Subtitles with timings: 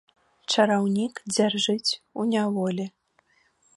[0.53, 2.85] Чараўнік дзяржыць ў няволі.